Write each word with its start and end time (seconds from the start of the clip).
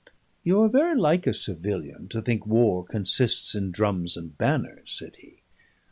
"You 0.43 0.59
are 0.61 0.67
very 0.67 0.97
like 0.99 1.27
a 1.27 1.33
civilian 1.35 2.07
to 2.09 2.23
think 2.23 2.47
war 2.47 2.83
consists 2.83 3.53
in 3.53 3.69
drums 3.69 4.17
and 4.17 4.35
banners," 4.35 4.91
said 4.93 5.15
he. 5.17 5.43